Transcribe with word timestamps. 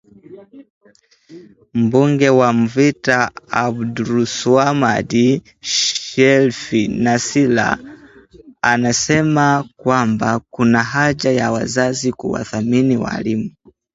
Mbunge 1.81 2.29
wa 2.39 2.49
mvita 2.59 3.17
abdulswamad 3.65 5.11
sheriff 5.73 6.63
Nassir 7.03 7.57
anasema 8.71 9.63
kwamba 9.81 10.39
kuna 10.49 10.83
haja 10.83 11.31
ya 11.31 11.51
wazazi 11.51 12.11
kuwathamini 12.11 12.97
walimu 12.97 13.51